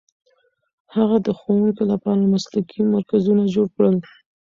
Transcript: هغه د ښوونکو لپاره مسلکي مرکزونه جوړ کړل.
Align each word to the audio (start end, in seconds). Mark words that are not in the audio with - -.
هغه 0.95 1.17
د 1.25 1.27
ښوونکو 1.39 1.83
لپاره 1.91 2.31
مسلکي 2.33 2.79
مرکزونه 2.93 3.43
جوړ 3.53 3.65
کړل. 3.75 3.95